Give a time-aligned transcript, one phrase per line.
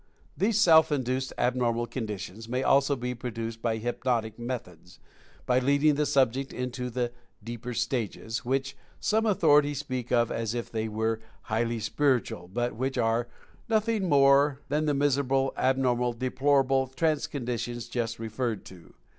[0.35, 4.97] These self induced abnormal conditions may also be produced by hypnotic methods,
[5.45, 7.11] by leading the subject into the
[7.43, 12.97] "deeper stages," which some authorities speak of as if they were "highly spiritual," but which
[12.97, 13.27] are
[13.69, 18.95] nothing more than the miserable, abnormal, deplorable 'trance" conditions just referred to.